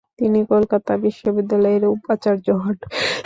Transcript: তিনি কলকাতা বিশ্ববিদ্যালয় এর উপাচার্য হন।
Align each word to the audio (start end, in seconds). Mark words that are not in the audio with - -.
তিনি 0.19 0.39
কলকাতা 0.51 0.91
বিশ্ববিদ্যালয় 1.05 1.75
এর 1.77 1.83
উপাচার্য 1.95 2.45
হন। 2.61 2.77